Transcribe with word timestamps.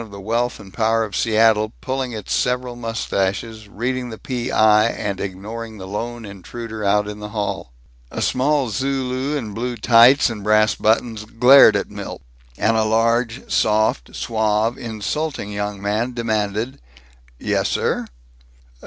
of 0.01 0.09
the 0.09 0.19
wealth 0.19 0.59
and 0.59 0.73
power 0.73 1.03
of 1.03 1.15
Seattle 1.15 1.73
pulling 1.79 2.11
its 2.11 2.33
several 2.33 2.75
mustaches, 2.75 3.67
reading 3.69 4.09
the 4.09 4.17
P.I., 4.17 4.85
and 4.87 5.19
ignoring 5.19 5.77
the 5.77 5.85
lone 5.85 6.25
intruder 6.25 6.83
out 6.83 7.07
in 7.07 7.19
the 7.19 7.29
hall. 7.29 7.71
A 8.09 8.19
small 8.19 8.69
Zulu 8.69 9.35
in 9.37 9.53
blue 9.53 9.75
tights 9.77 10.27
and 10.27 10.43
brass 10.43 10.73
buttons 10.73 11.25
glared 11.25 11.75
at 11.75 11.91
Milt; 11.91 12.23
and 12.57 12.75
a 12.75 12.83
large, 12.83 13.47
soft, 13.53 14.15
suave, 14.15 14.75
insulting 14.75 15.51
young 15.51 15.79
man 15.79 16.13
demanded, 16.15 16.79
"Yes, 17.37 17.69
sir?" 17.69 18.07